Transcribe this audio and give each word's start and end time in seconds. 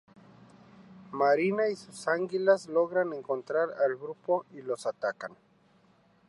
Marina 1.11 1.69
y 1.69 1.75
sus 1.75 2.07
anguilas 2.07 2.65
logran 2.65 3.13
encontrar 3.13 3.69
al 3.85 3.97
grupo 3.97 4.47
y 4.51 4.63
los 4.63 4.87
atacan. 4.87 5.37